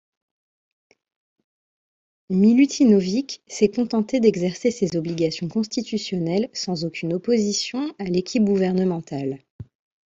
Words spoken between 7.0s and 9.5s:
opposition à l'équipe gouvernementale.